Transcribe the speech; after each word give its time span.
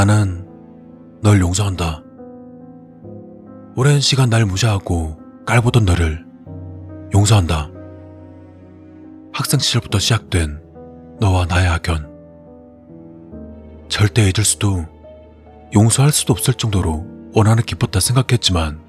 나는 0.00 0.46
널 1.20 1.42
용서한다. 1.42 2.02
오랜 3.76 4.00
시간 4.00 4.30
날 4.30 4.46
무시하고 4.46 5.18
깔보던 5.44 5.84
너를 5.84 6.24
용서한다. 7.12 7.70
학생 9.30 9.60
시절부터 9.60 9.98
시작된 9.98 10.58
너와 11.20 11.44
나의 11.44 11.68
악연. 11.68 12.08
절대 13.90 14.22
잊을 14.22 14.42
수도 14.42 14.86
용서할 15.74 16.12
수도 16.12 16.32
없을 16.32 16.54
정도로 16.54 17.04
원한을 17.34 17.62
깊었다 17.64 18.00
생각했지만 18.00 18.80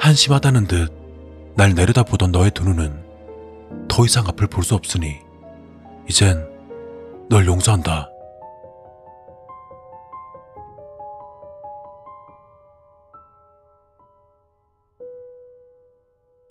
한심하다는 0.00 0.66
듯 0.66 0.92
날 1.54 1.72
내려다보던 1.72 2.32
너의 2.32 2.50
두 2.50 2.64
눈은 2.64 3.86
더 3.86 4.04
이상 4.04 4.26
앞을 4.26 4.48
볼 4.48 4.64
수 4.64 4.74
없으니 4.74 5.18
이젠 6.08 6.48
널 7.28 7.46
용서한다. 7.46 8.09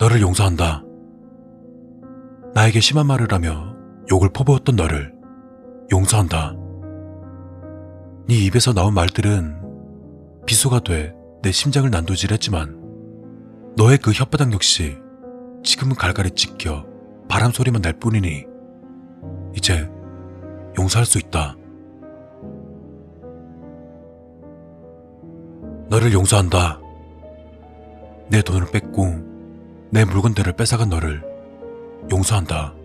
너를 0.09 0.22
용서한다. 0.22 0.84
나에게 2.55 2.80
심한 2.80 3.05
말을 3.05 3.31
하며 3.31 3.76
욕을 4.12 4.30
퍼부었던 4.30 4.76
너를 4.76 5.13
용서한다. 5.91 6.55
네 8.27 8.36
입에서 8.36 8.73
나온 8.73 8.94
말들은 8.94 9.62
비수가 10.45 10.80
돼 10.80 11.20
내 11.41 11.52
심장을 11.53 11.90
난도질했지만 11.90 13.73
너의 13.78 13.98
그 14.00 14.11
혓바닥 14.11 14.52
역시 14.52 14.98
지금은 15.64 15.95
갈갈이 15.95 16.31
찢겨 16.31 16.86
바람 17.30 17.52
소리만 17.52 17.81
날 17.81 17.94
뿐이니 17.94 18.45
이제 19.55 19.89
용서할 20.78 21.05
수 21.05 21.17
있다. 21.17 21.55
너를 25.89 26.11
용서한다. 26.11 26.81
내 28.30 28.42
돈을 28.42 28.70
뺏고 28.72 29.28
내 29.92 30.06
물건들을 30.06 30.54
뺏어간 30.54 30.90
너를 30.90 31.23
용서한다. 32.12 32.76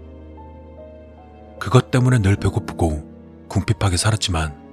그것 1.61 1.91
때문에 1.91 2.19
늘 2.19 2.37
배고프고 2.37 3.47
궁핍하게 3.49 3.97
살았지만 3.97 4.65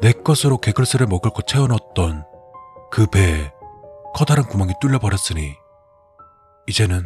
내 0.00 0.12
것으로 0.12 0.58
개글스를 0.58 1.06
먹을 1.06 1.30
것 1.30 1.46
채워넣었던 1.46 2.24
그 2.90 3.06
배에 3.06 3.52
커다란 4.14 4.46
구멍이 4.46 4.72
뚫려 4.80 4.98
버렸으니 4.98 5.54
이제는 6.66 7.04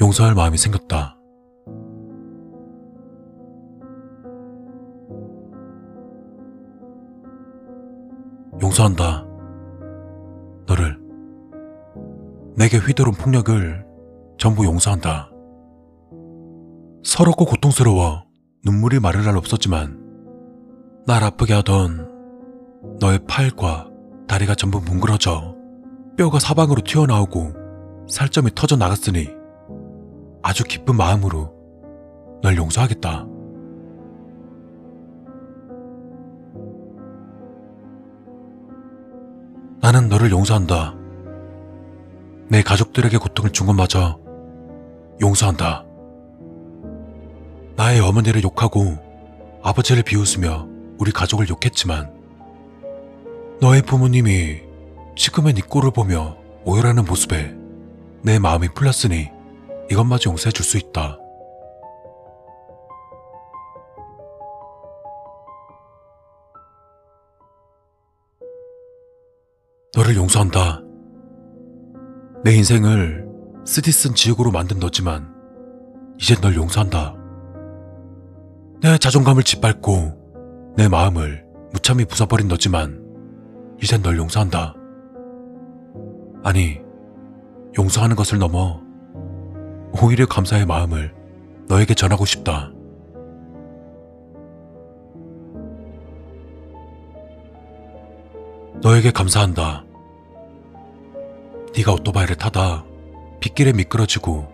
용서할 0.00 0.34
마음이 0.34 0.58
생겼다. 0.58 1.16
용서한다. 8.60 9.21
내게 12.56 12.76
휘두른 12.76 13.12
폭력을 13.12 13.86
전부 14.38 14.64
용서한다. 14.64 15.30
서럽고 17.02 17.44
고통스러워 17.46 18.24
눈물이 18.64 19.00
마를 19.00 19.24
날 19.24 19.36
없었지만 19.36 20.00
날 21.06 21.24
아프게 21.24 21.54
하던 21.54 22.08
너의 23.00 23.20
팔과 23.26 23.88
다리가 24.28 24.54
전부 24.54 24.80
뭉그러져 24.80 25.56
뼈가 26.16 26.38
사방으로 26.38 26.82
튀어나오고 26.82 27.52
살점이 28.08 28.50
터져 28.54 28.76
나갔으니 28.76 29.28
아주 30.42 30.64
기쁜 30.64 30.96
마음으로 30.96 31.52
널 32.42 32.56
용서하겠다. 32.56 33.26
나는 39.80 40.08
너를 40.08 40.30
용서한다. 40.30 41.01
내 42.52 42.60
가족들에게 42.60 43.16
고통을 43.16 43.50
준 43.50 43.66
것마저 43.66 44.20
용서한다. 45.22 45.86
나의 47.76 48.00
어머니를 48.00 48.42
욕하고 48.42 48.98
아버지를 49.62 50.02
비웃으며 50.02 50.68
우리 50.98 51.12
가족을 51.12 51.48
욕했지만 51.48 52.12
너의 53.58 53.80
부모님이 53.80 54.60
지금의 55.16 55.54
네 55.54 55.62
꼴을 55.62 55.92
보며 55.92 56.36
오열하는 56.66 57.06
모습에 57.06 57.54
내 58.20 58.38
마음이 58.38 58.68
풀렸으니 58.74 59.30
이것마저 59.90 60.28
용서해 60.28 60.52
줄 60.52 60.66
수 60.66 60.76
있다. 60.76 61.18
너를 69.96 70.16
용서한다. 70.16 70.81
내 72.44 72.56
인생을 72.56 73.24
쓰디쓴 73.64 74.16
지옥으로 74.16 74.50
만든 74.50 74.80
너지만 74.80 75.32
이젠 76.20 76.40
널 76.40 76.56
용서한다. 76.56 77.14
내 78.82 78.98
자존감을 78.98 79.44
짓밟고 79.44 80.74
내 80.76 80.88
마음을 80.88 81.44
무참히 81.72 82.04
부숴버린 82.04 82.48
너지만 82.48 83.00
이젠 83.80 84.02
널 84.02 84.16
용서한다. 84.16 84.74
아니, 86.42 86.80
용서하는 87.78 88.16
것을 88.16 88.38
넘어 88.38 88.80
오히려 90.02 90.26
감사의 90.26 90.66
마음을 90.66 91.14
너에게 91.68 91.94
전하고 91.94 92.24
싶다. 92.24 92.72
너에게 98.82 99.12
감사한다. 99.12 99.84
네가 101.76 101.92
오토바이를 101.92 102.36
타다 102.36 102.84
빗길에 103.40 103.72
미끄러지고 103.72 104.46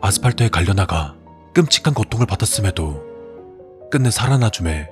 아스팔트에 0.00 0.48
갈려나가 0.48 1.14
끔찍한 1.54 1.94
고통을 1.94 2.26
받았음에도 2.26 3.02
끝내 3.90 4.10
살아나줌에 4.10 4.88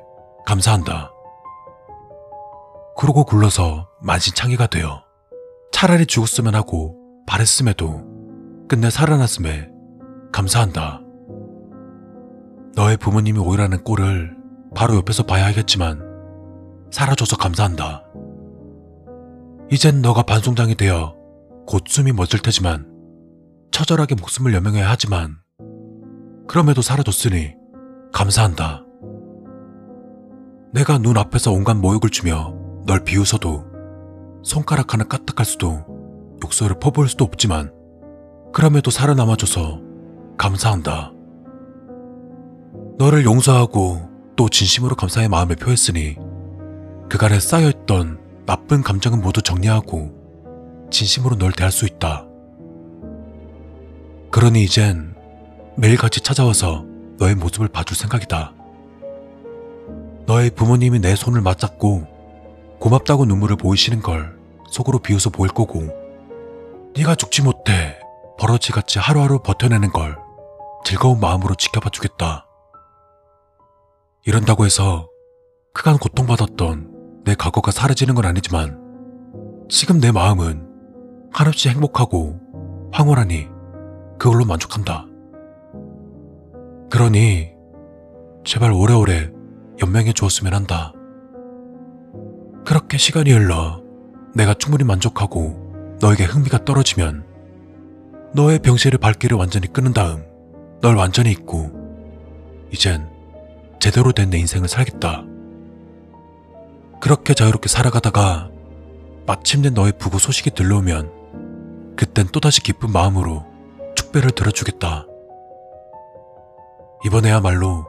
감사한다. 0.47 1.10
그러고 2.97 3.25
굴러서 3.25 3.88
만신창이가 4.00 4.66
되어 4.66 5.03
차라리 5.72 6.06
죽었으면 6.06 6.55
하고 6.55 6.97
바랬음에도 7.27 8.04
끝내 8.69 8.91
살아났음에 8.91 9.69
감사한다. 10.31 11.00
너의 12.75 12.97
부모님이 12.99 13.39
오열하는 13.39 13.83
꼴을 13.83 14.37
바로 14.75 14.97
옆에서 14.97 15.25
봐야 15.25 15.47
하겠지만 15.47 16.00
살아줘서 16.91 17.37
감사한다. 17.37 18.04
이젠 19.71 20.03
너가 20.03 20.22
반송장이 20.22 20.75
되어 20.75 21.22
곧 21.67 21.84
숨이 21.87 22.12
멎을 22.12 22.41
테지만 22.43 22.87
처절하게 23.71 24.17
목숨을 24.17 24.55
여명해야 24.55 24.89
하지만 24.89 25.37
그럼에도 26.47 26.83
살아줬으니 26.83 27.55
감사한다. 28.12 28.84
내가 30.72 30.99
눈앞에서 30.99 31.53
온갖 31.53 31.75
모욕을 31.75 32.11
주며 32.11 32.55
널 32.87 33.05
비웃어도 33.05 33.65
손가락 34.43 34.93
하나 34.93 35.05
까딱할 35.05 35.45
수도 35.45 35.84
욕설을 36.45 36.78
퍼부을 36.81 37.09
수도 37.09 37.25
없지만 37.25 37.72
그럼에도 38.53 38.91
살아남아줘서 38.91 39.81
감사한다. 40.37 41.12
너를 42.99 43.25
용서하고 43.25 44.11
또 44.37 44.49
진심으로 44.49 44.97
감사의 44.97 45.28
마음을 45.28 45.56
표했으니 45.56 46.17
그간에 47.09 47.39
쌓여있던 47.39 48.45
나쁜 48.47 48.83
감정은 48.83 49.21
모두 49.21 49.42
정리하고 49.42 50.22
진심으로 50.92 51.36
널 51.36 51.53
대할 51.53 51.72
수 51.72 51.86
있다. 51.86 52.27
그러니 54.30 54.62
이젠 54.62 55.15
매일같이 55.77 56.21
찾아와서 56.21 56.84
너의 57.18 57.34
모습을 57.34 57.68
봐줄 57.68 57.97
생각이다. 57.97 58.54
너의 60.27 60.50
부모님이 60.50 61.00
내 61.00 61.16
손을 61.16 61.41
맞잡고 61.41 62.06
고맙다고 62.78 63.24
눈물을 63.24 63.56
보이시는 63.56 64.00
걸 64.00 64.39
속으로 64.71 64.98
비웃어 65.00 65.30
보일 65.30 65.53
거고 65.53 65.89
네가 66.97 67.15
죽지 67.15 67.42
못해 67.42 67.98
버러지같이 68.38 68.98
하루하루 68.98 69.41
버텨내는 69.41 69.91
걸 69.91 70.16
즐거운 70.84 71.21
마음으로 71.21 71.54
지켜봐 71.54 71.91
주겠다. 71.91 72.47
이런다고 74.24 74.65
해서 74.65 75.09
그간 75.74 75.98
고통받았던 75.98 77.22
내 77.24 77.34
과거가 77.34 77.71
사라지는 77.71 78.15
건 78.15 78.24
아니지만 78.24 78.80
지금 79.68 80.00
내 80.00 80.10
마음은 80.10 80.72
한없이 81.33 81.69
행복하고 81.69 82.39
황홀하니 82.93 83.49
그걸로 84.19 84.45
만족한다. 84.45 85.07
그러니 86.91 87.51
제발 88.45 88.71
오래오래 88.73 89.31
연명해 89.81 90.13
주었으면 90.13 90.53
한다. 90.55 90.93
그렇게 92.65 92.99
시간이 92.99 93.33
흘러 93.33 93.83
내가 94.34 94.55
충분히 94.55 94.84
만족하고 94.84 95.97
너에게 96.01 96.25
흥미가 96.25 96.65
떨어지면 96.65 97.25
너의 98.34 98.59
병실의 98.61 98.99
발길을 98.99 99.37
완전히 99.37 99.73
끊은 99.73 99.93
다음 99.93 100.25
널 100.81 100.97
완전히 100.97 101.31
잊고 101.31 101.71
이젠 102.73 103.09
제대로 103.81 104.13
된 104.13 104.31
내 104.31 104.39
인생을 104.39 104.69
살겠다. 104.69 105.25
그렇게 107.01 107.34
자유롭게 107.34 107.69
살아가다가 107.69 108.51
마침내 109.27 109.71
너의 109.71 109.93
부고 109.99 110.19
소식이 110.19 110.51
들려오면 110.51 111.22
그땐 111.97 112.28
또다시 112.33 112.62
기쁜 112.62 112.91
마음으로 112.91 113.44
축배를 113.94 114.30
들어주겠다. 114.33 115.06
이번에야말로 117.04 117.86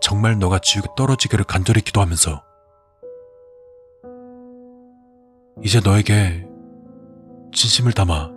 정말 0.00 0.38
너가 0.38 0.58
지옥에 0.58 0.88
떨어지기를 0.96 1.44
간절히 1.44 1.80
기도하면서 1.80 2.42
이제 5.62 5.80
너에게 5.82 6.46
진심을 7.52 7.92
담아 7.92 8.30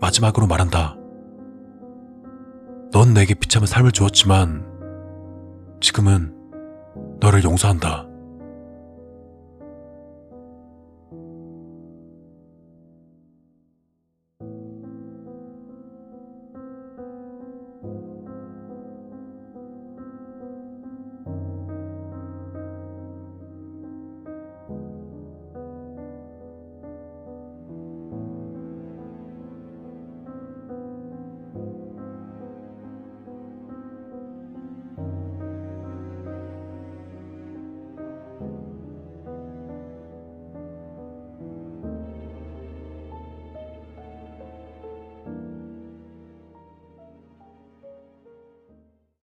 마지막으로 0.00 0.46
말한다. 0.46 0.96
넌 2.92 3.14
내게 3.14 3.34
비참한 3.34 3.66
삶을 3.66 3.92
주었지만 3.92 4.66
지금은 5.80 6.34
너를 7.20 7.44
용서한다. 7.44 8.06